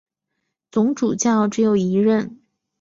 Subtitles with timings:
[0.71, 2.41] 总主教只有一任。